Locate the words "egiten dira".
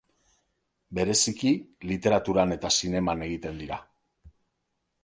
3.29-3.83